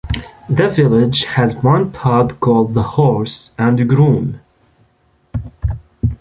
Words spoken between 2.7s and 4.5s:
The Horse and Groom.